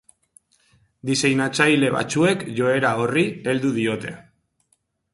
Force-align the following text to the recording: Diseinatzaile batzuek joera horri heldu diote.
Diseinatzaile 1.09 1.93
batzuek 1.97 2.49
joera 2.61 2.97
horri 3.05 3.27
heldu 3.53 3.77
diote. 3.81 4.19